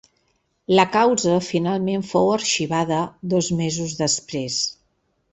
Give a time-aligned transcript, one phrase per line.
[0.77, 3.01] La causa finalment fou arxivada
[3.35, 4.57] dos mesos després.